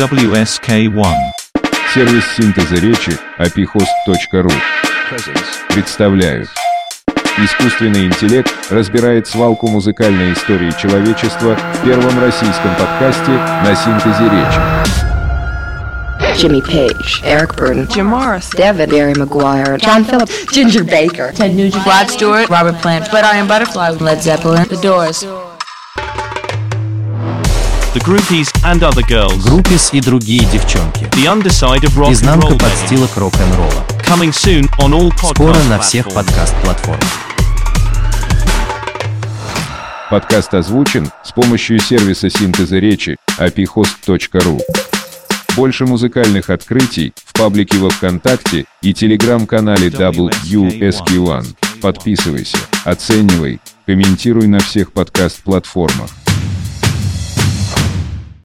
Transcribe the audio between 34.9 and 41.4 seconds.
all Скоро podcast на всех platforms. подкаст-платформах. Подкаст озвучен с